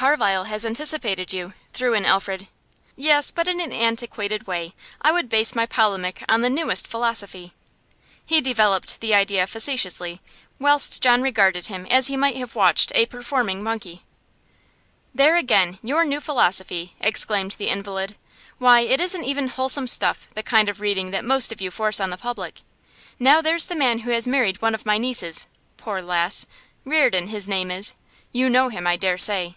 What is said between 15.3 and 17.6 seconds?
again! your new philosophy!' exclaimed